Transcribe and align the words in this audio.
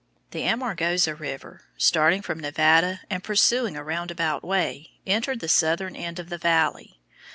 The 0.31 0.41
Amargoza 0.47 1.13
River, 1.13 1.65
starting 1.77 2.23
from 2.23 2.39
Nevada 2.39 3.01
and 3.11 3.23
pursuing 3.23 3.75
a 3.77 3.83
roundabout 3.83 4.43
way, 4.43 4.93
entered 5.05 5.41
the 5.41 5.47
southern 5.47 5.95
end 5.95 6.17
of 6.17 6.29
the 6.29 6.39
valley. 6.39 6.97